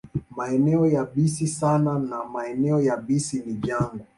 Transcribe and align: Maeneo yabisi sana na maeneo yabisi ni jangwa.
Maeneo 0.35 0.85
yabisi 0.95 1.45
sana 1.59 1.91
na 1.99 2.25
maeneo 2.25 2.79
yabisi 2.81 3.37
ni 3.45 3.53
jangwa. 3.53 4.05